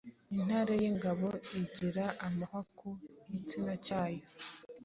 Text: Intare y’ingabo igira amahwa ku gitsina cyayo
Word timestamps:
Intare 0.35 0.73
y’ingabo 0.81 1.27
igira 1.61 2.05
amahwa 2.25 2.61
ku 2.77 2.89
gitsina 3.31 3.73
cyayo 3.85 4.23